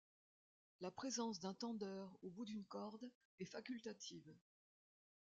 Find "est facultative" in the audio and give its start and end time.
3.37-4.33